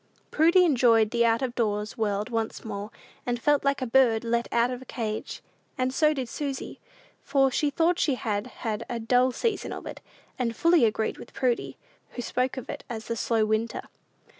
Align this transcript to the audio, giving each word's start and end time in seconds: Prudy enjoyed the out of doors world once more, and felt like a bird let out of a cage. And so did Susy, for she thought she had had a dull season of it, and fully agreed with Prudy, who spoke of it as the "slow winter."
Prudy 0.31 0.65
enjoyed 0.65 1.11
the 1.11 1.23
out 1.27 1.43
of 1.43 1.53
doors 1.53 1.95
world 1.95 2.31
once 2.31 2.65
more, 2.65 2.89
and 3.23 3.39
felt 3.39 3.63
like 3.63 3.83
a 3.83 3.85
bird 3.85 4.23
let 4.23 4.47
out 4.51 4.71
of 4.71 4.81
a 4.81 4.85
cage. 4.85 5.43
And 5.77 5.93
so 5.93 6.11
did 6.11 6.27
Susy, 6.27 6.79
for 7.21 7.51
she 7.51 7.69
thought 7.69 7.99
she 7.99 8.15
had 8.15 8.47
had 8.65 8.83
a 8.89 8.99
dull 8.99 9.31
season 9.31 9.71
of 9.71 9.85
it, 9.85 10.01
and 10.39 10.55
fully 10.55 10.85
agreed 10.85 11.19
with 11.19 11.33
Prudy, 11.35 11.77
who 12.13 12.23
spoke 12.23 12.57
of 12.57 12.67
it 12.67 12.83
as 12.89 13.05
the 13.05 13.15
"slow 13.15 13.45
winter." 13.45 13.83